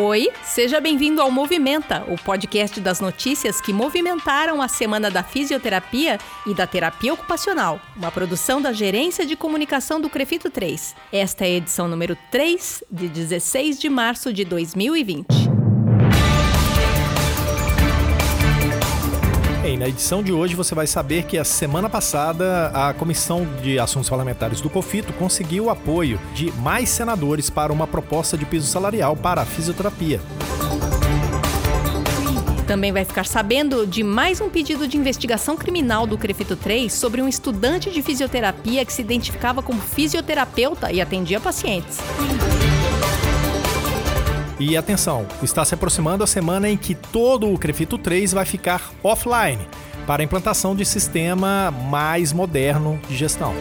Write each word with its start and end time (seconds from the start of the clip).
Oi, 0.00 0.28
seja 0.44 0.80
bem-vindo 0.80 1.20
ao 1.20 1.28
Movimenta, 1.28 2.04
o 2.06 2.16
podcast 2.16 2.80
das 2.80 3.00
notícias 3.00 3.60
que 3.60 3.72
movimentaram 3.72 4.62
a 4.62 4.68
Semana 4.68 5.10
da 5.10 5.24
Fisioterapia 5.24 6.20
e 6.46 6.54
da 6.54 6.68
Terapia 6.68 7.12
Ocupacional, 7.12 7.80
uma 7.96 8.12
produção 8.12 8.62
da 8.62 8.72
Gerência 8.72 9.26
de 9.26 9.34
Comunicação 9.34 10.00
do 10.00 10.08
Crefito 10.08 10.50
3. 10.50 10.94
Esta 11.12 11.46
é 11.46 11.48
a 11.48 11.56
edição 11.56 11.88
número 11.88 12.16
3, 12.30 12.84
de 12.88 13.08
16 13.08 13.80
de 13.80 13.88
março 13.88 14.32
de 14.32 14.44
2020. 14.44 15.57
Bem, 19.68 19.76
na 19.76 19.86
edição 19.86 20.22
de 20.22 20.32
hoje 20.32 20.54
você 20.54 20.74
vai 20.74 20.86
saber 20.86 21.24
que 21.24 21.36
a 21.36 21.44
semana 21.44 21.90
passada 21.90 22.68
a 22.68 22.94
Comissão 22.94 23.46
de 23.60 23.78
Assuntos 23.78 24.08
Parlamentares 24.08 24.62
do 24.62 24.70
COFITO 24.70 25.12
conseguiu 25.12 25.66
o 25.66 25.70
apoio 25.70 26.18
de 26.34 26.50
mais 26.52 26.88
senadores 26.88 27.50
para 27.50 27.70
uma 27.70 27.86
proposta 27.86 28.34
de 28.38 28.46
piso 28.46 28.66
salarial 28.66 29.14
para 29.14 29.42
a 29.42 29.44
fisioterapia. 29.44 30.22
Também 32.66 32.92
vai 32.92 33.04
ficar 33.04 33.26
sabendo 33.26 33.86
de 33.86 34.02
mais 34.02 34.40
um 34.40 34.48
pedido 34.48 34.88
de 34.88 34.96
investigação 34.96 35.54
criminal 35.54 36.06
do 36.06 36.16
Crefito 36.16 36.56
3 36.56 36.90
sobre 36.90 37.20
um 37.20 37.28
estudante 37.28 37.90
de 37.90 38.00
fisioterapia 38.00 38.86
que 38.86 38.92
se 38.92 39.02
identificava 39.02 39.62
como 39.62 39.82
fisioterapeuta 39.82 40.90
e 40.90 40.98
atendia 40.98 41.40
pacientes. 41.40 41.98
E 44.60 44.76
atenção, 44.76 45.24
está 45.40 45.64
se 45.64 45.72
aproximando 45.72 46.24
a 46.24 46.26
semana 46.26 46.68
em 46.68 46.76
que 46.76 46.92
todo 46.92 47.52
o 47.52 47.56
Crefito 47.56 47.96
3 47.96 48.32
vai 48.32 48.44
ficar 48.44 48.90
offline 49.04 49.64
para 50.04 50.20
a 50.20 50.24
implantação 50.24 50.74
de 50.74 50.84
sistema 50.84 51.70
mais 51.70 52.32
moderno 52.32 53.00
de 53.08 53.16
gestão. 53.16 53.54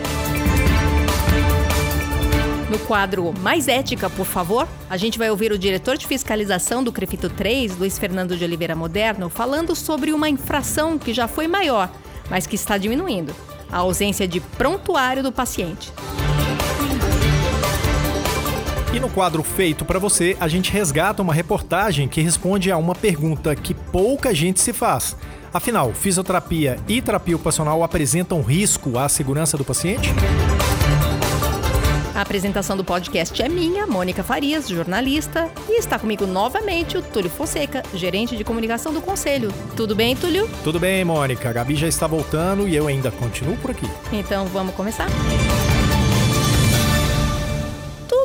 No 2.71 2.79
quadro 2.79 3.31
Mais 3.41 3.67
Ética, 3.67 4.09
por 4.09 4.25
favor, 4.25 4.67
a 4.89 4.97
gente 4.97 5.19
vai 5.19 5.29
ouvir 5.29 5.51
o 5.51 5.57
diretor 5.57 5.97
de 5.97 6.07
fiscalização 6.07 6.83
do 6.83 6.91
Crefito 6.91 7.29
3, 7.29 7.77
Luiz 7.77 7.99
Fernando 7.99 8.35
de 8.35 8.43
Oliveira 8.43 8.75
Moderno, 8.75 9.29
falando 9.29 9.75
sobre 9.75 10.11
uma 10.11 10.27
infração 10.27 10.97
que 10.97 11.13
já 11.13 11.27
foi 11.27 11.47
maior, 11.47 11.91
mas 12.27 12.47
que 12.47 12.55
está 12.55 12.75
diminuindo: 12.75 13.35
a 13.71 13.77
ausência 13.77 14.27
de 14.27 14.39
prontuário 14.39 15.21
do 15.21 15.31
paciente. 15.31 15.93
E 18.97 18.99
no 18.99 19.09
quadro 19.09 19.43
Feito 19.43 19.85
para 19.85 19.99
você, 19.99 20.35
a 20.39 20.47
gente 20.47 20.71
resgata 20.71 21.21
uma 21.21 21.31
reportagem 21.31 22.07
que 22.07 22.19
responde 22.19 22.71
a 22.71 22.77
uma 22.77 22.95
pergunta 22.95 23.55
que 23.55 23.75
pouca 23.75 24.33
gente 24.33 24.59
se 24.59 24.73
faz. 24.73 25.15
Afinal, 25.53 25.93
fisioterapia 25.93 26.79
e 26.87 26.99
terapia 26.99 27.35
ocupacional 27.35 27.83
apresentam 27.83 28.41
risco 28.41 28.97
à 28.97 29.07
segurança 29.07 29.55
do 29.55 29.63
paciente? 29.63 30.09
A 32.15 32.21
apresentação 32.21 32.75
do 32.75 32.83
podcast 32.83 33.39
é 33.39 33.47
minha, 33.47 33.85
Mônica 33.85 34.23
Farias, 34.23 34.67
jornalista, 34.67 35.47
e 35.69 35.77
está 35.77 35.99
comigo 35.99 36.25
novamente 36.25 36.97
o 36.97 37.01
Túlio 37.03 37.29
Fonseca, 37.29 37.83
gerente 37.93 38.35
de 38.35 38.43
comunicação 38.43 38.91
do 38.91 38.99
Conselho. 38.99 39.53
Tudo 39.75 39.95
bem, 39.95 40.15
Túlio? 40.15 40.49
Tudo 40.63 40.79
bem, 40.79 41.05
Mônica. 41.05 41.47
A 41.47 41.53
Gabi 41.53 41.75
já 41.75 41.87
está 41.87 42.07
voltando 42.07 42.67
e 42.67 42.75
eu 42.75 42.87
ainda 42.87 43.11
continuo 43.11 43.57
por 43.57 43.69
aqui. 43.69 43.87
Então 44.11 44.47
vamos 44.47 44.73
começar? 44.73 45.05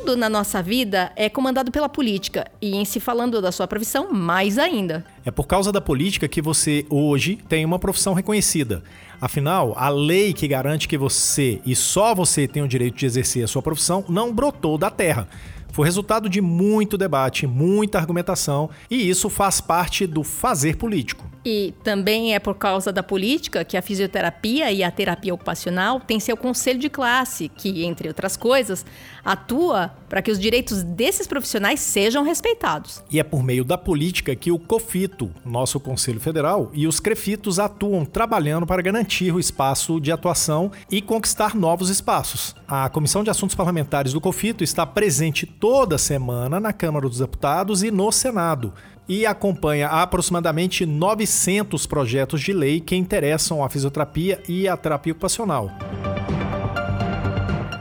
Tudo 0.03 0.17
na 0.17 0.28
nossa 0.28 0.61
vida 0.61 1.12
é 1.14 1.28
comandado 1.28 1.70
pela 1.70 1.89
política 1.89 2.50
e 2.61 2.75
em 2.75 2.84
se 2.84 2.98
falando 2.98 3.41
da 3.41 3.53
sua 3.53 3.69
profissão, 3.69 4.12
mais 4.12 4.58
ainda. 4.58 5.05
É 5.25 5.31
por 5.31 5.47
causa 5.47 5.70
da 5.70 5.81
política 5.81 6.27
que 6.27 6.42
você 6.42 6.84
hoje 6.91 7.39
tem 7.48 7.64
uma 7.64 7.78
profissão 7.78 8.12
reconhecida. 8.12 8.83
Afinal, 9.20 9.75
a 9.77 9.89
lei 9.89 10.33
que 10.33 10.48
garante 10.48 10.89
que 10.89 10.98
você 10.98 11.61
e 11.64 11.77
só 11.77 12.17
você 12.17 12.48
tem 12.48 12.64
o 12.64 12.69
direito 12.69 12.97
de 12.97 13.06
exercer 13.06 13.45
a 13.45 13.47
sua 13.47 13.62
profissão 13.62 14.05
não 14.08 14.34
brotou 14.34 14.77
da 14.77 14.91
terra. 14.91 15.28
Foi 15.70 15.86
resultado 15.86 16.28
de 16.28 16.41
muito 16.41 16.98
debate, 16.98 17.47
muita 17.47 17.98
argumentação, 17.98 18.69
e 18.91 19.08
isso 19.08 19.30
faz 19.30 19.61
parte 19.61 20.06
do 20.06 20.25
fazer 20.25 20.77
político. 20.77 21.30
E 21.45 21.75
também 21.83 22.35
é 22.35 22.39
por 22.39 22.55
causa 22.55 22.93
da 22.93 23.03
política 23.03 23.64
que 23.64 23.77
a 23.77 23.83
fisioterapia 23.83 24.70
e 24.70 24.85
a 24.85 24.91
terapia 24.91 25.35
ocupacional 25.35 25.98
têm 25.98 26.20
seu 26.20 26.36
conselho 26.36 26.79
de 26.79 26.89
classe, 26.89 27.48
que, 27.48 27.85
entre 27.85 28.07
outras 28.07 28.36
coisas, 28.36 28.86
atua 29.25 29.92
para 30.08 30.23
que 30.23 30.30
os 30.30 30.39
direitos 30.39 30.83
desses 30.83 31.27
profissionais 31.27 31.80
sejam 31.80 32.23
respeitados. 32.23 33.03
E 33.11 33.19
é 33.19 33.25
por 33.25 33.42
meio 33.42 33.64
da 33.64 33.77
política 33.77 34.36
que 34.36 34.53
o 34.53 34.58
COFITO, 34.58 35.30
nosso 35.45 35.80
Conselho 35.80 36.20
Federal, 36.20 36.70
e 36.73 36.86
os 36.86 37.01
CREFITOS 37.01 37.59
atuam 37.59 38.05
trabalhando 38.05 38.67
para 38.67 38.83
garantir 38.83 39.33
o 39.33 39.41
espaço 39.41 40.01
de 40.01 40.13
atuação 40.13 40.70
e 40.91 41.03
conquistar 41.03 41.57
novos 41.57 41.89
espaços. 41.89 42.55
A 42.69 42.89
Comissão 42.89 43.24
de 43.24 43.30
Assuntos 43.30 43.57
Parlamentares 43.57 44.13
do 44.13 44.20
COFITO 44.20 44.63
está 44.63 44.86
presente 44.86 45.45
toda 45.47 45.98
semana 45.98 46.61
na 46.61 46.73
Câmara 46.73 47.09
dos 47.09 47.19
Deputados 47.19 47.83
e 47.83 47.91
no 47.91 48.13
Senado 48.13 48.73
e 49.08 49.27
acompanha 49.27 49.89
aproximadamente 49.89 50.86
900 50.86 51.86
projetos 51.86 52.40
de 52.40 52.52
lei 52.52 52.80
que 52.80 52.96
interessam 52.96 53.63
a 53.63 53.68
fisioterapia 53.68 54.42
e 54.48 54.68
a 54.68 54.77
terapia 54.77 55.13
ocupacional. 55.13 55.70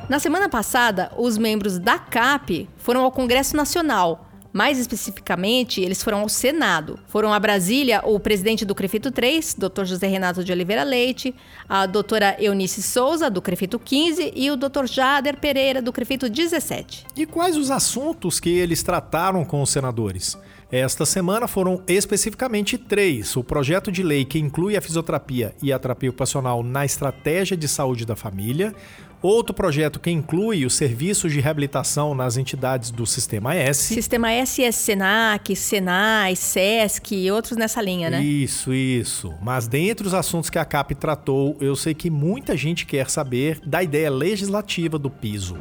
Na 0.10 0.20
semana 0.20 0.50
passada, 0.50 1.10
os 1.18 1.38
membros 1.38 1.80
da 1.80 1.98
CAP 1.98 2.68
foram 2.78 3.04
ao 3.04 3.12
Congresso 3.12 3.56
Nacional. 3.56 4.28
Mais 4.54 4.78
especificamente, 4.78 5.80
eles 5.80 6.04
foram 6.04 6.20
ao 6.20 6.28
Senado. 6.28 7.00
Foram 7.08 7.34
a 7.34 7.40
Brasília 7.40 8.02
o 8.04 8.20
presidente 8.20 8.66
do 8.66 8.76
Crefito 8.76 9.10
3, 9.10 9.56
Dr. 9.56 9.86
José 9.86 10.08
Renato 10.08 10.44
de 10.44 10.52
Oliveira 10.52 10.84
Leite, 10.84 11.34
a 11.70 11.86
doutora 11.86 12.36
Eunice 12.38 12.82
Souza, 12.84 13.30
do 13.30 13.42
Crefito 13.42 13.80
15, 13.80 14.34
e 14.36 14.52
o 14.52 14.58
Dr. 14.58 14.86
Jader 14.86 15.40
Pereira, 15.40 15.82
do 15.82 15.94
Crefito 15.94 16.30
17. 16.30 17.06
E 17.16 17.26
quais 17.26 17.56
os 17.56 17.72
assuntos 17.72 18.40
que 18.40 18.50
eles 18.50 18.84
trataram 18.84 19.46
com 19.46 19.62
os 19.62 19.70
senadores? 19.70 20.38
Esta 20.72 21.06
semana 21.06 21.50
foram 21.50 21.84
especificamente 21.86 22.78
três: 22.78 23.36
o 23.36 23.44
projeto 23.44 23.92
de 23.92 24.02
lei 24.02 24.24
que 24.24 24.40
inclui 24.40 24.78
a 24.78 24.82
fisioterapia 24.82 25.54
e 25.62 25.74
a 25.74 25.78
terapia 25.78 26.10
ocupacional 26.10 26.64
na 26.64 26.86
estratégia 26.86 27.58
de 27.58 27.68
saúde 27.68 28.06
da 28.06 28.16
família, 28.16 28.74
outro 29.22 29.54
projeto 29.54 30.00
que 30.00 30.10
inclui 30.10 30.66
os 30.66 30.74
serviços 30.74 31.34
de 31.34 31.42
reabilitação 31.42 32.16
nas 32.16 32.38
entidades 32.38 32.90
do 32.90 33.06
Sistema 33.06 33.54
S. 33.54 33.94
Sistema 33.94 34.32
S 34.32 34.64
é 34.64 34.72
Senac, 34.72 35.54
Senai, 35.58 36.38
SESC 36.38 37.16
e 37.16 37.30
outros 37.30 37.58
nessa 37.58 37.82
linha, 37.82 38.10
né? 38.10 38.24
Isso, 38.24 38.74
isso. 38.74 39.34
Mas 39.42 39.68
dentre 39.68 40.08
os 40.08 40.14
assuntos 40.14 40.50
que 40.50 40.58
a 40.58 40.64
CAP 40.64 40.96
tratou, 40.96 41.58
eu 41.60 41.76
sei 41.76 41.94
que 41.94 42.10
muita 42.10 42.56
gente 42.56 42.86
quer 42.86 43.10
saber 43.10 43.60
da 43.66 43.84
ideia 43.84 44.10
legislativa 44.10 44.98
do 44.98 45.10
piso. 45.10 45.58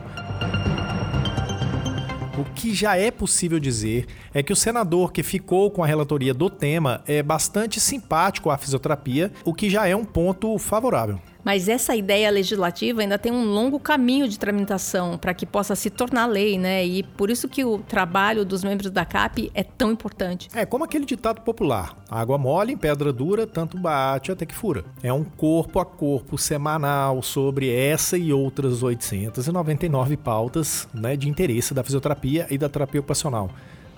O 2.41 2.45
que 2.55 2.73
já 2.75 2.97
é 2.97 3.11
possível 3.11 3.61
dizer 3.61 4.07
é 4.33 4.43
que 4.43 4.51
o 4.51 4.57
senador 4.57 5.13
que 5.13 5.23
ficou 5.23 5.71
com 5.71 5.85
a 5.85 5.87
relatoria 5.87 6.33
do 6.33 6.49
tema 6.49 7.05
é 7.07 7.23
bastante 7.23 7.79
simpático 7.79 8.49
à 8.49 8.57
fisioterapia, 8.57 9.31
o 9.45 9.53
que 9.53 9.69
já 9.69 9.87
é 9.87 9.95
um 9.95 10.07
ponto 10.07 10.57
favorável. 10.57 11.21
Mas 11.45 11.69
essa 11.69 11.95
ideia 11.95 12.31
legislativa 12.31 13.01
ainda 13.01 13.19
tem 13.19 13.33
um 13.33 13.45
longo 13.45 13.79
caminho 13.79 14.29
de 14.29 14.39
tramitação 14.39 15.17
para 15.17 15.33
que 15.35 15.47
possa 15.47 15.75
se 15.75 15.91
tornar 15.91 16.27
lei, 16.27 16.59
né? 16.59 16.85
E 16.85 17.03
por 17.03 17.31
isso 17.31 17.49
que 17.49 17.65
o 17.65 17.79
trabalho 17.79 18.45
dos 18.45 18.63
membros 18.63 18.91
da 18.91 19.05
CAP 19.05 19.51
é 19.55 19.63
tão 19.63 19.91
importante. 19.91 20.49
É 20.55 20.67
como 20.67 20.85
aquele 20.85 21.05
ditado 21.05 21.41
popular: 21.41 21.97
água 22.11 22.39
mole 22.39 22.73
em 22.73 22.77
pedra 22.77 23.13
dura, 23.13 23.47
tanto 23.47 23.79
bate 23.79 24.31
até 24.33 24.45
que 24.45 24.55
fura. 24.55 24.85
É 25.03 25.13
um 25.13 25.25
corpo 25.25 25.81
a 25.81 25.85
corpo 25.85 26.37
semanal 26.37 27.23
sobre 27.23 27.75
essa 27.75 28.19
e 28.19 28.33
outras 28.33 28.83
899 28.83 30.17
pautas 30.17 30.89
né, 30.93 31.17
de 31.17 31.29
interesse 31.29 31.73
da 31.73 31.83
fisioterapia 31.83 32.47
e 32.51 32.59
da 32.59 32.69
terapia 32.69 33.01
ocupacional 33.01 33.51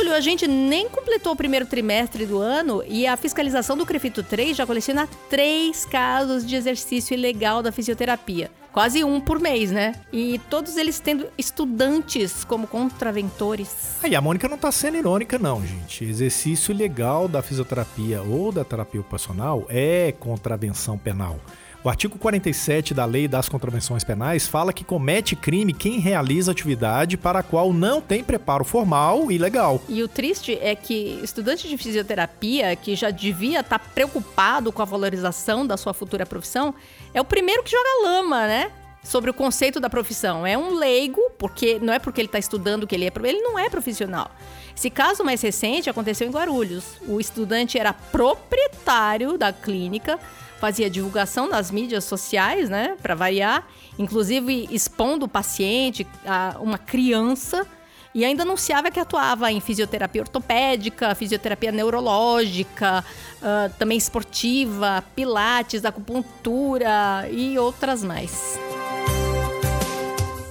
Túlio, 0.00 0.14
a 0.14 0.20
gente 0.20 0.48
nem 0.48 0.88
completou 0.88 1.34
o 1.34 1.36
primeiro 1.36 1.66
trimestre 1.66 2.24
do 2.24 2.38
ano 2.38 2.82
e 2.88 3.06
a 3.06 3.18
fiscalização 3.18 3.76
do 3.76 3.84
Crefito 3.84 4.22
3 4.22 4.56
já 4.56 4.66
coleciona 4.66 5.06
três 5.28 5.84
casos 5.84 6.46
de 6.46 6.56
exercício 6.56 7.12
ilegal 7.12 7.62
da 7.62 7.70
fisioterapia. 7.70 8.50
Quase 8.72 9.04
um 9.04 9.20
por 9.20 9.38
mês, 9.38 9.70
né? 9.70 9.94
E 10.10 10.40
todos 10.48 10.78
eles 10.78 10.98
tendo 11.00 11.26
estudantes 11.36 12.44
como 12.44 12.66
contraventores. 12.66 13.98
Aí 14.02 14.14
a 14.14 14.22
Mônica 14.22 14.48
não 14.48 14.56
tá 14.56 14.72
sendo 14.72 14.96
irônica, 14.96 15.38
não, 15.38 15.60
gente. 15.66 16.02
Exercício 16.02 16.72
ilegal 16.72 17.28
da 17.28 17.42
fisioterapia 17.42 18.22
ou 18.22 18.50
da 18.50 18.64
terapia 18.64 19.02
ocupacional 19.02 19.66
é 19.68 20.14
contravenção 20.18 20.96
penal. 20.96 21.38
O 21.82 21.88
artigo 21.88 22.18
47 22.18 22.92
da 22.92 23.06
Lei 23.06 23.26
das 23.26 23.48
Contravenções 23.48 24.04
Penais 24.04 24.46
fala 24.46 24.70
que 24.70 24.84
comete 24.84 25.34
crime 25.34 25.72
quem 25.72 25.98
realiza 25.98 26.52
atividade 26.52 27.16
para 27.16 27.38
a 27.38 27.42
qual 27.42 27.72
não 27.72 28.02
tem 28.02 28.22
preparo 28.22 28.64
formal 28.64 29.32
e 29.32 29.38
legal. 29.38 29.80
E 29.88 30.02
o 30.02 30.08
triste 30.08 30.58
é 30.60 30.74
que 30.74 31.18
estudante 31.22 31.66
de 31.66 31.78
fisioterapia, 31.78 32.76
que 32.76 32.94
já 32.94 33.10
devia 33.10 33.60
estar 33.60 33.78
preocupado 33.78 34.70
com 34.70 34.82
a 34.82 34.84
valorização 34.84 35.66
da 35.66 35.78
sua 35.78 35.94
futura 35.94 36.26
profissão, 36.26 36.74
é 37.14 37.20
o 37.20 37.24
primeiro 37.24 37.62
que 37.62 37.70
joga 37.70 38.02
lama, 38.02 38.46
né? 38.46 38.70
Sobre 39.02 39.30
o 39.30 39.34
conceito 39.34 39.80
da 39.80 39.88
profissão. 39.88 40.46
É 40.46 40.58
um 40.58 40.74
leigo, 40.74 41.30
porque 41.38 41.78
não 41.80 41.94
é 41.94 41.98
porque 41.98 42.20
ele 42.20 42.28
está 42.28 42.38
estudando 42.38 42.86
que 42.86 42.94
ele 42.94 43.06
é. 43.06 43.12
Ele 43.24 43.40
não 43.40 43.58
é 43.58 43.70
profissional. 43.70 44.30
Esse 44.76 44.90
caso 44.90 45.24
mais 45.24 45.40
recente 45.40 45.88
aconteceu 45.88 46.28
em 46.28 46.30
Guarulhos. 46.30 46.84
O 47.08 47.18
estudante 47.18 47.78
era 47.78 47.94
proprietário 47.94 49.38
da 49.38 49.50
clínica 49.50 50.20
fazia 50.60 50.90
divulgação 50.90 51.48
nas 51.48 51.70
mídias 51.70 52.04
sociais, 52.04 52.68
né, 52.68 52.96
para 53.02 53.14
variar, 53.14 53.66
inclusive 53.98 54.68
expondo 54.70 55.24
o 55.24 55.28
paciente 55.28 56.06
a 56.24 56.56
uma 56.60 56.76
criança 56.76 57.66
e 58.14 58.24
ainda 58.24 58.42
anunciava 58.42 58.90
que 58.90 59.00
atuava 59.00 59.50
em 59.50 59.60
fisioterapia 59.60 60.20
ortopédica, 60.20 61.14
fisioterapia 61.14 61.72
neurológica, 61.72 63.04
uh, 63.40 63.72
também 63.78 63.96
esportiva, 63.96 65.02
pilates, 65.14 65.84
acupuntura 65.84 67.28
e 67.30 67.56
outras 67.58 68.02
mais. 68.02 68.58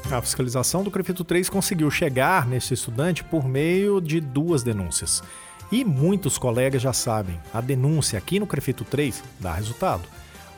A 0.10 0.22
fiscalização 0.22 0.84
do 0.84 0.90
CREFITO 0.90 1.24
3 1.24 1.50
conseguiu 1.50 1.92
chegar 1.92 2.48
nesse 2.48 2.74
estudante 2.74 3.24
por 3.24 3.48
meio 3.48 4.02
de 4.02 4.20
duas 4.20 4.64
denúncias. 4.64 5.22
E 5.72 5.86
muitos 5.86 6.38
colegas 6.38 6.82
já 6.82 6.94
sabem, 6.94 7.40
a 7.54 7.62
denúncia 7.62 8.18
aqui 8.18 8.40
no 8.40 8.48
Crefito 8.48 8.84
3 8.84 9.24
dá 9.40 9.54
resultado. 9.54 10.04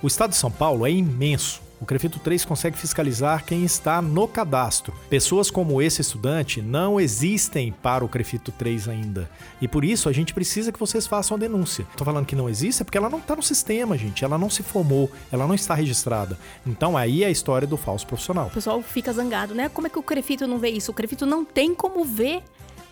O 0.02 0.08
estado 0.08 0.30
de 0.31 0.38
São 0.38 0.50
Paulo 0.50 0.88
é 0.88 0.92
imenso. 0.92 1.62
O 1.81 1.86
Crefito 1.86 2.19
3 2.19 2.46
consegue 2.46 2.78
fiscalizar 2.78 3.44
quem 3.44 3.66
está 3.66 4.02
no 4.02 4.28
cadastro. 4.28 4.94
Pessoas 5.10 5.50
como 5.50 5.81
esse 5.81 6.00
estudante 6.00 6.62
não 6.62 7.00
existem 7.00 7.72
para 7.72 8.06
o 8.06 8.08
Crefito 8.08 8.52
3 8.52 8.88
ainda. 8.88 9.30
E 9.60 9.68
por 9.68 9.84
isso 9.84 10.08
a 10.08 10.13
gente 10.13 10.34
precisa 10.34 10.72
que 10.72 10.80
vocês 10.80 11.08
façam 11.08 11.36
a 11.36 11.40
denúncia. 11.40 11.86
Estou 11.90 12.06
falando 12.06 12.28
que 12.28 12.36
não 12.36 12.48
existe 12.48 12.84
é 12.84 12.86
porque 12.86 13.00
ela 13.00 13.10
não 13.10 13.18
está 13.18 13.36
no 13.36 13.42
sistema, 13.42 13.98
gente. 13.98 14.24
Ela 14.24 14.38
não 14.38 14.50
se 14.50 14.62
formou, 14.62 15.12
ela 15.31 15.48
não 15.48 15.56
está 15.56 15.74
registrada. 15.74 16.38
Então 16.66 16.96
aí 16.96 17.24
é 17.24 17.28
a 17.28 17.31
história 17.31 17.68
do 17.68 17.78
falso 17.78 18.06
profissional. 18.06 18.48
O 18.48 18.52
pessoal 18.52 18.81
fica 18.84 19.12
zangado, 19.12 19.56
né? 19.56 19.68
Como 19.68 19.88
é 19.88 19.90
que 19.90 20.00
o 20.00 20.04
Crefito 20.04 20.48
não 20.48 20.60
vê 20.60 20.69
isso? 20.69 20.92
O 20.92 20.94
Crefito 20.94 21.25
não 21.25 21.44
tem 21.44 21.74
como 21.74 22.06
ver 22.06 22.44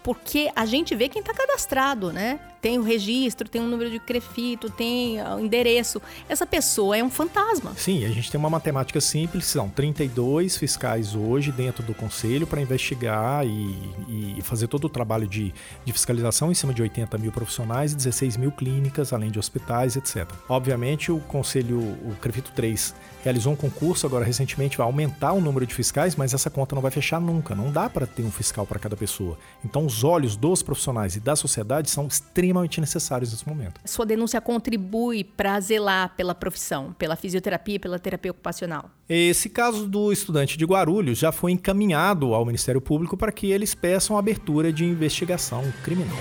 porque 0.04 0.50
a 0.56 0.66
gente 0.66 0.96
vê 0.96 1.10
quem 1.10 1.20
está 1.22 1.34
cadastrado, 1.34 2.12
né? 2.12 2.40
Tem 2.62 2.78
o 2.78 2.84
registro, 2.84 3.48
tem 3.48 3.62
o 3.62 3.68
número 3.68 3.90
de 3.90 4.00
crefito, 4.00 4.70
tem 4.70 5.22
o 5.22 5.40
endereço. 5.40 6.02
Essa 6.28 6.46
pessoa 6.46 6.98
é 6.98 7.04
um 7.04 7.10
fantasma. 7.10 7.74
Sim, 7.78 8.04
a 8.04 8.10
gente 8.10 8.30
tem 8.30 8.38
uma 8.38 8.50
matemática 8.50 9.00
simples, 9.00 9.46
são 9.46 9.70
32 9.70 10.58
fiscais 10.58 11.16
hoje 11.16 11.52
dentro 11.54 11.84
do 11.84 11.94
conselho 11.94 12.46
para 12.46 12.60
investigar 12.62 13.46
e, 13.46 14.38
e, 14.38 14.42
fazer 14.42 14.68
todo 14.68 14.86
o 14.86 14.90
trabalho 14.90 15.26
de, 15.26 15.54
de, 15.86 15.94
fiscalização 15.94 16.52
em 16.52 16.54
cima 16.54 16.74
de 16.74 16.82
80 16.82 17.18
mil 17.18 17.32
profissionais 17.32 17.94
e 17.94 17.96
16 17.96 18.36
mil 18.36 18.52
clínicas, 18.52 19.14
além 19.14 19.32
de 19.32 19.40
hospitais, 19.40 19.96
etc. 19.96 20.28
Obviamente, 20.50 21.12
o 21.12 21.20
conselho, 21.20 21.80
o 21.80 22.16
Crefito 22.20 22.52
3, 22.54 22.94
realizou 23.24 23.54
um 23.54 23.56
concurso 23.56 24.06
agora 24.06 24.26
recentemente, 24.26 24.78
vai 24.78 24.86
aumentar 24.86 25.32
o 25.34 25.42
número 25.42 25.66
de 25.66 25.74
fiscais, 25.74 26.16
mas 26.16 26.34
essa 26.34 26.50
conta 26.50 26.76
não 26.76 26.82
vai 26.82 26.92
fechar 26.92 27.22
nunca. 27.22 27.56
Não 27.56 27.72
dá 27.72 27.90
para 27.90 28.06
ter 28.06 28.24
um 28.24 28.32
fiscal 28.32 28.66
para 28.66 28.80
cada 28.80 28.98
pessoa. 28.98 29.38
Então, 29.64 29.86
os 29.86 30.04
olhos 30.04 30.36
dos 30.36 30.62
profissionais 30.62 31.16
e 31.16 31.20
da 31.20 31.36
sociedade 31.36 31.90
são 31.90 32.08
extremamente 32.08 32.49
necessários 32.80 33.32
nesse 33.32 33.48
momento. 33.48 33.82
Sua 33.86 34.06
denúncia 34.06 34.40
contribui 34.42 35.24
para 35.24 35.60
zelar 35.60 36.16
pela 36.16 36.34
profissão, 36.34 36.94
pela 36.98 37.16
fisioterapia 37.16 37.76
e 37.76 37.80
pela 37.80 38.00
terapia 38.00 38.32
ocupacional. 38.32 38.90
Esse 39.08 39.50
caso 39.50 39.88
do 39.88 40.12
estudante 40.12 40.58
de 40.58 40.66
Guarulhos 40.66 41.18
já 41.20 41.32
foi 41.32 41.52
encaminhado 41.52 42.34
ao 42.34 42.46
Ministério 42.46 42.82
Público 42.82 43.18
para 43.18 43.32
que 43.32 43.52
eles 43.52 43.74
peçam 43.74 44.18
abertura 44.18 44.72
de 44.72 44.86
investigação 44.86 45.64
criminal. 45.84 46.18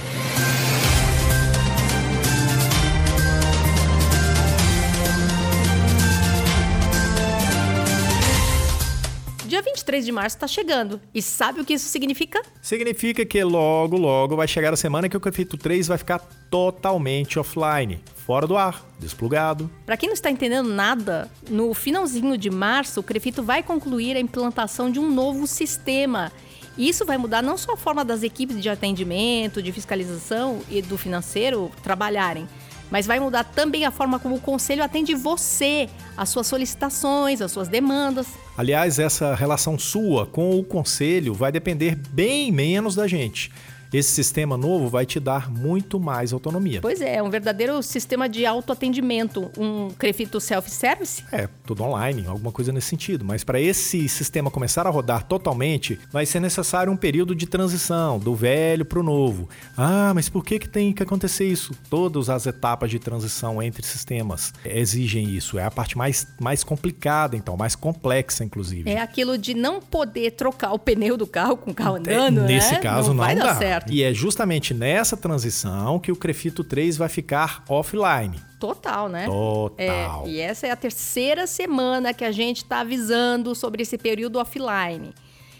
23 9.89 10.05
de 10.05 10.13
março 10.13 10.37
está 10.37 10.47
chegando. 10.47 11.01
E 11.15 11.23
sabe 11.23 11.61
o 11.61 11.65
que 11.65 11.73
isso 11.73 11.89
significa? 11.89 12.43
Significa 12.61 13.25
que 13.25 13.43
logo, 13.43 13.97
logo 13.97 14.37
vai 14.37 14.47
chegar 14.47 14.73
a 14.73 14.77
semana 14.77 15.09
que 15.09 15.17
o 15.17 15.21
Crefito 15.21 15.57
3 15.57 15.89
vai 15.89 15.97
ficar 15.97 16.19
totalmente 16.51 17.39
offline, 17.39 18.01
fora 18.15 18.47
do 18.47 18.57
ar, 18.57 18.85
desplugado. 18.99 19.71
Para 19.87 19.97
quem 19.97 20.09
não 20.09 20.15
está 20.15 20.31
entendendo 20.31 20.69
nada, 20.69 21.31
no 21.49 21.73
finalzinho 21.73 22.37
de 22.37 22.51
março, 22.51 23.01
o 23.01 23.03
Crefito 23.03 23.43
vai 23.43 23.63
concluir 23.63 24.17
a 24.17 24.21
implantação 24.21 24.91
de 24.91 25.01
um 25.01 25.11
novo 25.11 25.47
sistema. 25.47 26.31
Isso 26.77 27.07
vai 27.07 27.17
mudar 27.17 27.43
não 27.43 27.57
só 27.57 27.73
a 27.73 27.77
forma 27.77 28.05
das 28.05 28.23
equipes 28.23 28.61
de 28.63 28.69
atendimento, 28.69 29.63
de 29.63 29.73
fiscalização 29.73 30.61
e 30.71 30.83
do 30.83 30.99
financeiro 30.99 31.73
trabalharem, 31.83 32.47
mas 32.91 33.07
vai 33.07 33.19
mudar 33.19 33.45
também 33.45 33.85
a 33.85 33.91
forma 33.91 34.19
como 34.19 34.37
o 34.37 34.41
conselho 34.41 34.85
atende 34.85 35.15
você, 35.15 35.89
as 36.17 36.29
suas 36.29 36.47
solicitações, 36.47 37.41
as 37.41 37.51
suas 37.51 37.69
demandas. 37.69 38.27
Aliás, 38.59 38.99
essa 38.99 39.37
relação 39.37 39.79
sua 39.79 40.27
com 40.27 40.59
o 40.59 40.65
conselho 40.65 41.33
vai 41.33 41.53
depender 41.53 41.97
bem 42.11 42.51
menos 42.51 42.97
da 42.97 43.07
gente 43.07 43.53
esse 43.93 44.11
sistema 44.11 44.57
novo 44.57 44.89
vai 44.89 45.07
te 45.07 45.19
dar 45.19 45.51
muito 45.51 45.99
mais 45.99 46.33
autonomia. 46.33 46.81
Pois 46.81 47.01
é, 47.01 47.17
é 47.17 47.23
um 47.23 47.31
verdadeiro 47.31 47.83
sistema 47.83 48.29
de 48.29 48.45
autoatendimento, 48.45 49.51
um 49.57 49.91
Crefito 49.91 50.41
self-service? 50.41 51.25
É, 51.33 51.49
tudo 51.65 51.83
online, 51.83 52.27
alguma 52.27 52.53
coisa 52.53 52.73
nesse 52.73 52.89
sentido. 52.89 53.25
Mas 53.25 53.45
para 53.45 53.61
esse 53.61 54.09
sistema 54.09 54.51
começar 54.51 54.87
a 54.87 54.91
rodar 54.91 55.25
totalmente, 55.25 55.99
vai 56.11 56.27
ser 56.27 56.41
necessário 56.41 56.93
um 56.93 56.97
período 56.97 57.35
de 57.35 57.47
transição 57.47 58.19
do 58.19 58.35
velho 58.35 58.85
para 58.85 58.99
o 58.99 59.03
novo. 59.03 59.49
Ah, 59.77 60.13
mas 60.15 60.29
por 60.29 60.45
que, 60.45 60.59
que 60.59 60.69
tem 60.69 60.93
que 60.93 61.03
acontecer 61.03 61.47
isso? 61.47 61.75
Todas 61.89 62.29
as 62.29 62.47
etapas 62.47 62.91
de 62.91 62.99
transição 62.99 63.63
entre 63.63 63.85
sistemas 63.85 64.53
exigem 64.65 65.31
isso. 65.31 65.59
É 65.59 65.65
a 65.65 65.71
parte 65.71 65.97
mais, 65.97 66.27
mais 66.41 66.63
complicada, 66.63 67.37
então, 67.37 67.57
mais 67.57 67.75
complexa, 67.75 68.45
inclusive. 68.45 68.91
É 68.91 69.01
aquilo 69.01 69.39
de 69.39 69.55
não 69.55 69.81
poder 69.81 70.33
trocar 70.33 70.73
o 70.73 70.79
pneu 70.79 71.17
do 71.17 71.27
carro 71.27 71.57
com 71.57 71.71
o 71.71 71.75
carro 71.75 71.97
é, 71.97 72.01
andando, 72.01 72.41
é, 72.41 72.47
Nesse 72.47 72.75
né? 72.75 72.81
caso, 72.81 73.09
não, 73.09 73.17
não 73.17 73.25
vai 73.25 73.35
dá. 73.35 73.45
dar 73.45 73.57
certo. 73.57 73.78
Certo. 73.81 73.93
E 73.93 74.03
é 74.03 74.13
justamente 74.13 74.75
nessa 74.75 75.17
transição 75.17 75.99
que 75.99 76.13
o 76.13 76.17
Crefito 76.17 76.63
3 76.65 76.97
vai 76.97 77.09
ficar 77.09 77.65
offline. 77.69 78.41
Total, 78.59 79.09
né? 79.09 79.27
Total. 79.27 80.25
É, 80.27 80.29
e 80.29 80.41
essa 80.41 80.67
é 80.67 80.71
a 80.71 80.77
terceira 80.77 81.47
semana 81.47 82.13
que 82.13 82.25
a 82.25 82.33
gente 82.33 82.59
está 82.59 82.81
avisando 82.81 83.55
sobre 83.55 83.83
esse 83.83 83.97
período 83.97 84.39
offline 84.39 85.13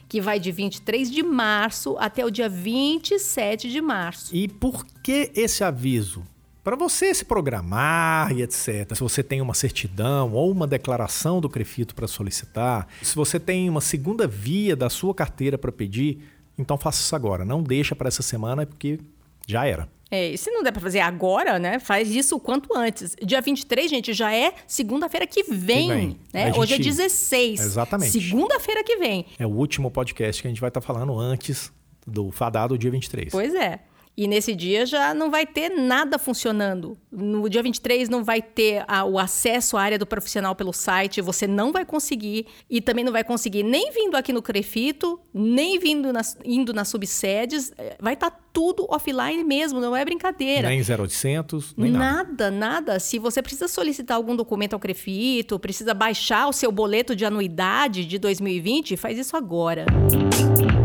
que 0.09 0.21
vai 0.21 0.41
de 0.41 0.51
23 0.51 1.11
de 1.11 1.23
março 1.23 1.97
até 1.99 2.25
o 2.25 2.31
dia 2.31 2.49
27 2.49 3.69
de 3.69 3.81
março. 3.81 4.35
E 4.35 4.49
por 4.49 4.87
que 5.03 5.31
esse 5.35 5.63
aviso? 5.63 6.25
Para 6.65 6.77
você 6.77 7.15
se 7.15 7.25
programar 7.25 8.33
e 8.33 8.43
etc. 8.43 8.95
Se 8.95 9.01
você 9.01 9.23
tem 9.23 9.41
uma 9.41 9.55
certidão 9.55 10.33
ou 10.33 10.51
uma 10.51 10.67
declaração 10.67 11.41
do 11.41 11.49
Crefito 11.49 11.95
para 11.95 12.07
solicitar, 12.07 12.87
se 13.03 13.15
você 13.15 13.39
tem 13.39 13.71
uma 13.71 13.81
segunda 13.81 14.27
via 14.27 14.77
da 14.77 14.91
sua 14.91 15.15
carteira 15.15 15.57
para 15.57 15.73
pedir, 15.73 16.19
então 16.59 16.77
faça 16.77 17.01
isso 17.01 17.15
agora. 17.15 17.45
Não 17.45 17.63
deixa 17.63 17.95
para 17.95 18.09
essa 18.09 18.23
semana, 18.23 18.67
porque 18.67 18.99
já 19.47 19.67
era. 19.67 19.89
É, 20.11 20.31
e 20.31 20.39
se 20.39 20.51
não 20.51 20.63
der 20.63 20.73
para 20.73 20.81
fazer 20.81 21.01
agora, 21.01 21.59
né? 21.59 21.79
Faz 21.79 22.11
isso 22.11 22.37
o 22.37 22.41
quanto 22.41 22.75
antes. 22.75 23.15
Dia 23.23 23.41
23, 23.43 23.91
gente, 23.91 24.13
já 24.15 24.35
é 24.35 24.55
segunda-feira 24.67 25.27
que 25.27 25.43
vem. 25.45 25.89
Que 25.89 25.95
vem. 25.95 26.21
Né? 26.33 26.47
Gente... 26.47 26.59
Hoje 26.59 26.75
é 26.75 26.79
16. 26.79 27.61
Exatamente. 27.61 28.11
Segunda-feira 28.11 28.83
que 28.83 28.97
vem. 28.97 29.27
É 29.39 29.47
o 29.47 29.51
último 29.51 29.91
podcast 29.91 30.41
que 30.41 30.49
a 30.49 30.51
gente 30.51 30.61
vai 30.61 30.69
estar 30.69 30.81
tá 30.81 30.87
falando 30.87 31.19
antes 31.19 31.71
do 32.07 32.31
fadado 32.31 32.79
dia 32.79 32.91
23. 32.91 33.31
Pois 33.31 33.55
é. 33.55 33.81
E 34.19 34.27
nesse 34.27 34.53
dia 34.53 34.85
já 34.85 35.15
não 35.15 35.31
vai 35.31 35.47
ter 35.47 35.69
nada 35.69 36.19
funcionando. 36.19 36.99
No 37.09 37.49
dia 37.49 37.63
23 37.63 38.09
não 38.09 38.25
vai 38.25 38.43
ter 38.43 38.83
a, 38.89 39.05
o 39.05 39.17
acesso 39.17 39.77
à 39.77 39.83
área 39.83 39.97
do 39.97 40.05
profissional 40.05 40.57
pelo 40.57 40.73
site, 40.73 41.21
você 41.21 41.47
não 41.47 41.71
vai 41.71 41.85
conseguir. 41.85 42.45
E 42.69 42.81
também 42.81 43.05
não 43.05 43.13
vai 43.13 43.23
conseguir 43.23 43.63
nem 43.63 43.93
vindo 43.93 44.17
aqui 44.17 44.33
no 44.33 44.43
Crefito, 44.43 45.21
nem 45.33 45.79
vindo 45.79 46.13
nas, 46.13 46.37
indo 46.45 46.73
nas 46.73 46.89
subsedes. 46.89 47.73
É, 47.79 47.97
vai 48.01 48.15
estar 48.15 48.33
tá 48.33 48.41
tudo 48.53 48.89
offline 48.91 49.45
mesmo, 49.45 49.79
não 49.79 49.95
é 49.95 50.05
brincadeira. 50.05 50.69
Nem 50.69 50.81
0800, 50.81 51.75
nem 51.77 51.93
nada. 51.93 52.09
Nada, 52.09 52.51
nada. 52.51 52.99
Se 52.99 53.21
você 53.21 53.41
precisa 53.41 53.69
solicitar 53.69 54.17
algum 54.17 54.35
documento 54.35 54.75
ao 54.75 54.81
Crefito, 54.81 55.61
precisa 55.61 55.95
baixar 55.95 56.49
o 56.49 56.53
seu 56.53 56.73
boleto 56.73 57.15
de 57.15 57.25
anuidade 57.25 58.05
de 58.05 58.19
2020, 58.19 58.97
faz 58.97 59.17
isso 59.17 59.37
agora. 59.37 59.87
Música 59.93 60.78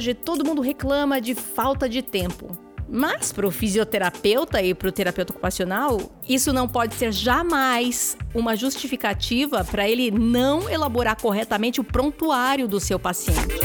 hoje, 0.00 0.14
todo 0.14 0.46
mundo 0.46 0.62
reclama 0.62 1.20
de 1.20 1.34
falta 1.34 1.86
de 1.86 2.00
tempo. 2.00 2.58
Mas 2.88 3.30
para 3.32 3.46
o 3.46 3.50
fisioterapeuta 3.50 4.60
e 4.62 4.74
para 4.74 4.88
o 4.88 4.92
terapeuta 4.92 5.32
ocupacional, 5.32 6.10
isso 6.26 6.54
não 6.54 6.66
pode 6.66 6.94
ser 6.94 7.12
jamais 7.12 8.16
uma 8.34 8.56
justificativa 8.56 9.62
para 9.62 9.88
ele 9.88 10.10
não 10.10 10.68
elaborar 10.70 11.20
corretamente 11.20 11.82
o 11.82 11.84
prontuário 11.84 12.66
do 12.66 12.80
seu 12.80 12.98
paciente. 12.98 13.60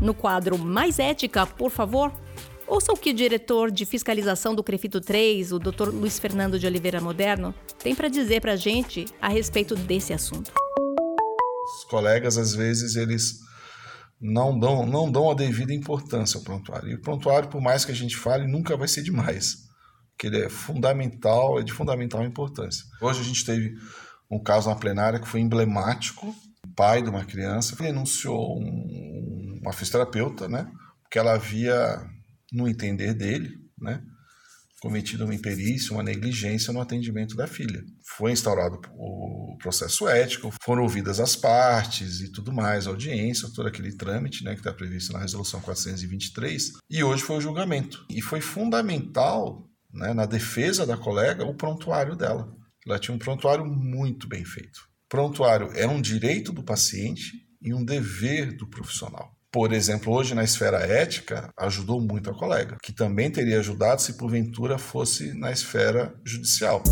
No 0.00 0.14
quadro 0.14 0.56
Mais 0.56 1.00
Ética, 1.00 1.44
por 1.44 1.70
favor, 1.70 2.12
ouça 2.64 2.92
o 2.92 2.96
que 2.96 3.10
o 3.10 3.14
diretor 3.14 3.72
de 3.72 3.84
fiscalização 3.84 4.54
do 4.54 4.62
Crefito 4.62 5.00
3, 5.00 5.50
o 5.52 5.58
Dr. 5.58 5.88
Luiz 5.92 6.18
Fernando 6.18 6.60
de 6.60 6.66
Oliveira 6.66 7.00
Moderno, 7.00 7.52
tem 7.82 7.92
para 7.92 8.08
dizer 8.08 8.40
para 8.40 8.52
a 8.52 8.56
gente 8.56 9.04
a 9.20 9.28
respeito 9.28 9.74
desse 9.74 10.12
assunto. 10.12 10.52
Os 11.76 11.84
colegas, 11.90 12.38
às 12.38 12.54
vezes, 12.54 12.94
eles 12.96 13.47
não 14.20 14.58
dão, 14.58 14.84
não 14.84 15.10
dão 15.10 15.30
a 15.30 15.34
devida 15.34 15.72
importância 15.72 16.38
ao 16.38 16.44
prontuário. 16.44 16.88
E 16.88 16.94
o 16.94 17.00
prontuário, 17.00 17.48
por 17.48 17.60
mais 17.60 17.84
que 17.84 17.92
a 17.92 17.94
gente 17.94 18.16
fale, 18.16 18.46
nunca 18.46 18.76
vai 18.76 18.88
ser 18.88 19.02
demais. 19.02 19.68
Porque 20.10 20.26
ele 20.26 20.44
é 20.44 20.48
fundamental, 20.48 21.60
é 21.60 21.62
de 21.62 21.72
fundamental 21.72 22.24
importância. 22.24 22.84
Hoje 23.00 23.20
a 23.20 23.24
gente 23.24 23.44
teve 23.44 23.74
um 24.30 24.42
caso 24.42 24.68
na 24.68 24.74
plenária 24.74 25.20
que 25.20 25.28
foi 25.28 25.40
emblemático. 25.40 26.34
O 26.66 26.74
pai 26.74 27.02
de 27.02 27.08
uma 27.08 27.24
criança 27.24 27.76
denunciou 27.76 28.58
um, 28.58 29.60
uma 29.62 29.72
fisioterapeuta, 29.72 30.48
né? 30.48 30.68
Porque 31.02 31.18
ela 31.18 31.34
havia, 31.34 32.04
no 32.52 32.68
entender 32.68 33.14
dele, 33.14 33.50
né? 33.78 34.02
Cometido 34.80 35.24
uma 35.24 35.34
imperícia, 35.34 35.92
uma 35.92 36.02
negligência 36.02 36.72
no 36.72 36.80
atendimento 36.80 37.36
da 37.36 37.46
filha. 37.46 37.82
Foi 38.16 38.32
instaurado 38.32 38.80
o 38.94 39.56
processo 39.60 40.08
ético, 40.08 40.52
foram 40.62 40.82
ouvidas 40.82 41.20
as 41.20 41.34
partes 41.34 42.20
e 42.20 42.30
tudo 42.30 42.52
mais, 42.52 42.86
audiência, 42.86 43.50
todo 43.54 43.68
aquele 43.68 43.96
trâmite 43.96 44.44
né, 44.44 44.52
que 44.52 44.60
está 44.60 44.72
previsto 44.72 45.12
na 45.12 45.20
Resolução 45.20 45.60
423, 45.60 46.72
e 46.88 47.02
hoje 47.02 47.22
foi 47.22 47.36
o 47.36 47.40
julgamento. 47.40 48.04
E 48.08 48.22
foi 48.22 48.40
fundamental 48.40 49.68
né, 49.92 50.12
na 50.12 50.26
defesa 50.26 50.86
da 50.86 50.96
colega 50.96 51.44
o 51.44 51.54
prontuário 51.54 52.16
dela. 52.16 52.52
Ela 52.86 52.98
tinha 52.98 53.14
um 53.14 53.18
prontuário 53.18 53.64
muito 53.64 54.28
bem 54.28 54.44
feito. 54.44 54.80
Prontuário 55.08 55.70
é 55.74 55.86
um 55.86 56.00
direito 56.00 56.52
do 56.52 56.62
paciente 56.62 57.32
e 57.60 57.74
um 57.74 57.84
dever 57.84 58.56
do 58.56 58.68
profissional 58.68 59.37
por 59.50 59.72
exemplo, 59.72 60.12
hoje 60.12 60.34
na 60.34 60.44
esfera 60.44 60.78
ética, 60.78 61.50
ajudou 61.56 62.00
muito 62.00 62.30
a 62.30 62.34
colega, 62.34 62.76
que 62.82 62.92
também 62.92 63.30
teria 63.30 63.58
ajudado 63.58 64.02
se 64.02 64.14
porventura 64.14 64.78
fosse 64.78 65.32
na 65.38 65.50
esfera 65.50 66.14
judicial. 66.24 66.82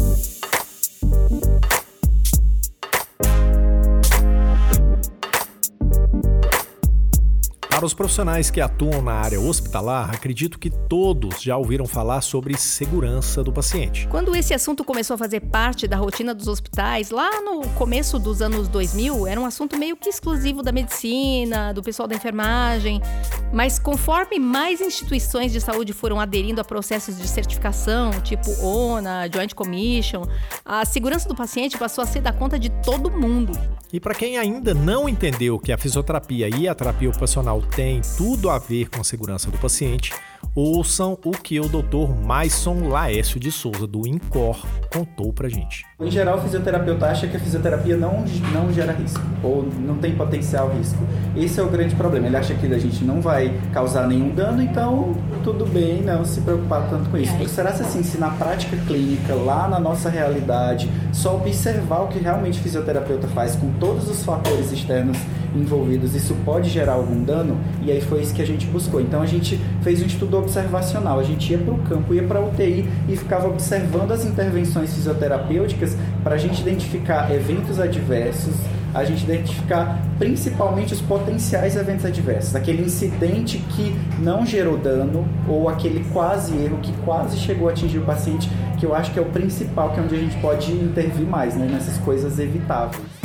Para 7.76 7.84
os 7.84 7.92
profissionais 7.92 8.50
que 8.50 8.58
atuam 8.58 9.02
na 9.02 9.12
área 9.12 9.38
hospitalar, 9.38 10.08
acredito 10.08 10.58
que 10.58 10.70
todos 10.70 11.42
já 11.42 11.58
ouviram 11.58 11.84
falar 11.84 12.22
sobre 12.22 12.56
segurança 12.56 13.44
do 13.44 13.52
paciente. 13.52 14.08
Quando 14.08 14.34
esse 14.34 14.54
assunto 14.54 14.82
começou 14.82 15.12
a 15.12 15.18
fazer 15.18 15.40
parte 15.40 15.86
da 15.86 15.98
rotina 15.98 16.34
dos 16.34 16.48
hospitais, 16.48 17.10
lá 17.10 17.42
no 17.42 17.68
começo 17.74 18.18
dos 18.18 18.40
anos 18.40 18.66
2000, 18.68 19.26
era 19.26 19.38
um 19.38 19.44
assunto 19.44 19.76
meio 19.76 19.94
que 19.94 20.08
exclusivo 20.08 20.62
da 20.62 20.72
medicina, 20.72 21.74
do 21.74 21.82
pessoal 21.82 22.08
da 22.08 22.14
enfermagem. 22.14 23.02
Mas 23.52 23.78
conforme 23.78 24.38
mais 24.38 24.80
instituições 24.80 25.52
de 25.52 25.60
saúde 25.60 25.92
foram 25.92 26.18
aderindo 26.18 26.62
a 26.62 26.64
processos 26.64 27.18
de 27.18 27.28
certificação, 27.28 28.10
tipo 28.22 28.50
ONA, 28.64 29.28
Joint 29.30 29.54
Commission, 29.54 30.22
a 30.64 30.82
segurança 30.86 31.28
do 31.28 31.34
paciente 31.34 31.76
passou 31.76 32.02
a 32.02 32.06
ser 32.06 32.22
da 32.22 32.32
conta 32.32 32.58
de 32.58 32.70
todo 32.70 33.10
mundo. 33.10 33.52
E 33.92 34.00
para 34.00 34.14
quem 34.14 34.36
ainda 34.36 34.74
não 34.74 35.08
entendeu 35.08 35.58
que 35.58 35.72
a 35.72 35.78
fisioterapia 35.78 36.48
e 36.48 36.68
a 36.68 36.74
terapia 36.74 37.08
ocupacional 37.08 37.62
tem 37.62 38.00
tudo 38.16 38.50
a 38.50 38.58
ver 38.58 38.88
com 38.90 39.00
a 39.00 39.04
segurança 39.04 39.50
do 39.50 39.58
paciente, 39.58 40.12
ouçam 40.56 41.18
o 41.22 41.32
que 41.32 41.60
o 41.60 41.68
Dr. 41.68 42.08
Maison 42.26 42.88
Laércio 42.88 43.38
de 43.38 43.52
Souza, 43.52 43.86
do 43.86 44.08
INCOR, 44.08 44.56
contou 44.90 45.30
pra 45.30 45.50
gente. 45.50 45.84
Em 46.00 46.10
geral, 46.10 46.38
o 46.38 46.40
fisioterapeuta 46.40 47.06
acha 47.06 47.26
que 47.26 47.36
a 47.36 47.40
fisioterapia 47.40 47.94
não, 47.94 48.24
não 48.54 48.72
gera 48.72 48.92
risco, 48.92 49.20
ou 49.42 49.62
não 49.62 49.98
tem 49.98 50.16
potencial 50.16 50.70
risco. 50.70 50.98
Esse 51.36 51.60
é 51.60 51.62
o 51.62 51.68
grande 51.68 51.94
problema. 51.94 52.26
Ele 52.26 52.38
acha 52.38 52.54
que 52.54 52.66
a 52.72 52.78
gente 52.78 53.04
não 53.04 53.20
vai 53.20 53.54
causar 53.70 54.08
nenhum 54.08 54.34
dano, 54.34 54.62
então 54.62 55.14
tudo 55.44 55.66
bem 55.66 56.00
não 56.00 56.24
se 56.24 56.40
preocupar 56.40 56.88
tanto 56.88 57.10
com 57.10 57.18
isso. 57.18 57.32
Porque 57.32 57.48
será 57.48 57.74
se 57.74 57.82
assim, 57.82 58.02
se 58.02 58.16
na 58.16 58.30
prática 58.30 58.78
clínica, 58.86 59.34
lá 59.34 59.68
na 59.68 59.78
nossa 59.78 60.08
realidade, 60.08 60.90
só 61.12 61.36
observar 61.36 62.00
o 62.04 62.08
que 62.08 62.18
realmente 62.18 62.58
o 62.58 62.62
fisioterapeuta 62.62 63.28
faz 63.28 63.56
com 63.56 63.70
todos 63.74 64.08
os 64.08 64.24
fatores 64.24 64.72
externos 64.72 65.18
envolvidos, 65.56 66.14
isso 66.14 66.34
pode 66.44 66.68
gerar 66.70 66.94
algum 66.94 67.22
dano? 67.22 67.58
E 67.82 67.90
aí 67.90 68.00
foi 68.00 68.20
isso 68.20 68.34
que 68.34 68.42
a 68.42 68.46
gente 68.46 68.66
buscou. 68.66 69.00
Então 69.00 69.22
a 69.22 69.26
gente 69.26 69.60
fez 69.82 70.02
um 70.02 70.06
estudo 70.06 70.38
observacional. 70.38 71.18
A 71.18 71.22
gente 71.22 71.50
ia 71.50 71.58
para 71.58 71.74
o 71.74 71.78
campo, 71.78 72.14
ia 72.14 72.22
para 72.22 72.38
a 72.38 72.42
UTI 72.42 72.88
e 73.08 73.16
ficava 73.16 73.48
observando 73.48 74.12
as 74.12 74.24
intervenções 74.24 74.94
fisioterapêuticas 74.94 75.96
para 76.22 76.34
a 76.34 76.38
gente 76.38 76.60
identificar 76.60 77.32
eventos 77.32 77.78
adversos, 77.78 78.54
a 78.94 79.04
gente 79.04 79.24
identificar 79.24 80.00
principalmente 80.18 80.94
os 80.94 81.00
potenciais 81.00 81.76
eventos 81.76 82.04
adversos, 82.04 82.54
aquele 82.54 82.82
incidente 82.82 83.58
que 83.58 83.94
não 84.18 84.46
gerou 84.46 84.78
dano 84.78 85.26
ou 85.46 85.68
aquele 85.68 86.04
quase 86.12 86.56
erro 86.56 86.78
que 86.82 86.92
quase 87.04 87.36
chegou 87.38 87.68
a 87.68 87.72
atingir 87.72 87.98
o 87.98 88.02
paciente, 88.02 88.50
que 88.78 88.86
eu 88.86 88.94
acho 88.94 89.12
que 89.12 89.18
é 89.18 89.22
o 89.22 89.26
principal, 89.26 89.92
que 89.92 90.00
é 90.00 90.02
onde 90.02 90.14
a 90.14 90.18
gente 90.18 90.36
pode 90.38 90.72
intervir 90.72 91.26
mais, 91.26 91.54
né, 91.54 91.68
nessas 91.70 91.98
coisas 91.98 92.38
evitáveis. 92.38 93.15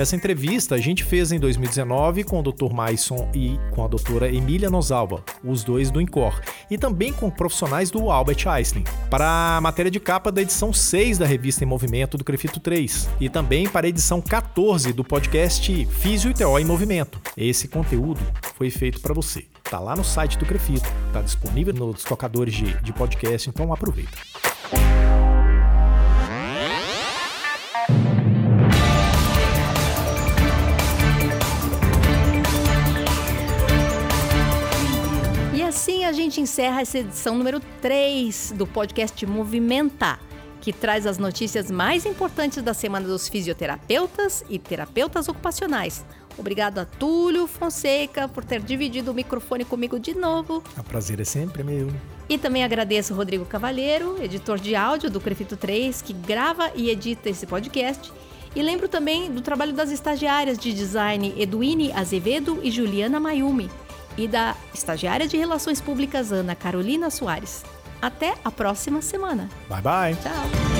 Essa 0.00 0.16
entrevista 0.16 0.76
a 0.76 0.78
gente 0.78 1.04
fez 1.04 1.30
em 1.30 1.38
2019 1.38 2.24
com 2.24 2.40
o 2.40 2.42
Dr. 2.42 2.72
Maison 2.72 3.28
e 3.34 3.60
com 3.70 3.84
a 3.84 3.86
doutora 3.86 4.34
Emília 4.34 4.70
Nosalva, 4.70 5.22
os 5.44 5.62
dois 5.62 5.90
do 5.90 6.00
INCOR, 6.00 6.40
e 6.70 6.78
também 6.78 7.12
com 7.12 7.28
profissionais 7.28 7.90
do 7.90 8.10
Albert 8.10 8.48
Einstein, 8.48 8.82
para 9.10 9.58
a 9.58 9.60
matéria 9.60 9.90
de 9.90 10.00
capa 10.00 10.32
da 10.32 10.40
edição 10.40 10.72
6 10.72 11.18
da 11.18 11.26
revista 11.26 11.64
Em 11.64 11.66
Movimento 11.66 12.16
do 12.16 12.24
Crefito 12.24 12.58
3, 12.60 13.10
e 13.20 13.28
também 13.28 13.68
para 13.68 13.86
a 13.86 13.90
edição 13.90 14.22
14 14.22 14.90
do 14.94 15.04
podcast 15.04 15.84
Físio 15.84 16.30
e 16.30 16.34
TO 16.34 16.58
em 16.58 16.64
Movimento. 16.64 17.20
Esse 17.36 17.68
conteúdo 17.68 18.22
foi 18.56 18.70
feito 18.70 19.02
para 19.02 19.12
você. 19.12 19.44
Tá 19.64 19.78
lá 19.78 19.94
no 19.94 20.02
site 20.02 20.38
do 20.38 20.46
Crefito, 20.46 20.88
tá 21.12 21.20
disponível 21.20 21.74
nos 21.74 22.04
tocadores 22.04 22.54
de, 22.54 22.72
de 22.80 22.92
podcast, 22.94 23.50
então 23.50 23.70
aproveita. 23.70 24.16
Encerra 36.50 36.80
essa 36.80 36.98
edição 36.98 37.38
número 37.38 37.60
3 37.80 38.54
do 38.56 38.66
podcast 38.66 39.24
Movimentar, 39.24 40.18
que 40.60 40.72
traz 40.72 41.06
as 41.06 41.16
notícias 41.16 41.70
mais 41.70 42.04
importantes 42.04 42.60
da 42.60 42.74
semana 42.74 43.06
dos 43.06 43.28
fisioterapeutas 43.28 44.44
e 44.48 44.58
terapeutas 44.58 45.28
ocupacionais. 45.28 46.04
Obrigado 46.36 46.80
a 46.80 46.84
Túlio 46.84 47.46
Fonseca 47.46 48.26
por 48.26 48.44
ter 48.44 48.60
dividido 48.60 49.12
o 49.12 49.14
microfone 49.14 49.64
comigo 49.64 50.00
de 50.00 50.12
novo. 50.12 50.60
O 50.76 50.82
prazer 50.82 51.20
é 51.20 51.24
sempre 51.24 51.62
meu. 51.62 51.86
E 52.28 52.36
também 52.36 52.64
agradeço 52.64 53.14
Rodrigo 53.14 53.44
Cavalheiro, 53.44 54.20
editor 54.20 54.58
de 54.58 54.74
áudio 54.74 55.08
do 55.08 55.20
Crefito 55.20 55.56
3, 55.56 56.02
que 56.02 56.12
grava 56.12 56.72
e 56.74 56.90
edita 56.90 57.30
esse 57.30 57.46
podcast. 57.46 58.12
E 58.56 58.60
lembro 58.60 58.88
também 58.88 59.30
do 59.30 59.40
trabalho 59.40 59.72
das 59.72 59.92
estagiárias 59.92 60.58
de 60.58 60.72
design 60.72 61.32
Eduine 61.38 61.92
Azevedo 61.92 62.58
e 62.60 62.72
Juliana 62.72 63.20
Mayumi 63.20 63.70
e 64.20 64.28
da 64.28 64.54
estagiária 64.74 65.26
de 65.26 65.36
Relações 65.36 65.80
Públicas 65.80 66.30
Ana 66.30 66.54
Carolina 66.54 67.08
Soares. 67.08 67.64
Até 68.02 68.34
a 68.44 68.50
próxima 68.50 69.00
semana. 69.00 69.48
Bye 69.68 69.82
bye. 69.82 70.16
Tchau. 70.22 70.79